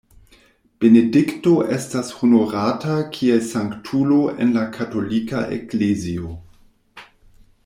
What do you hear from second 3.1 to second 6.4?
kiel sanktulo en la katolika eklezio.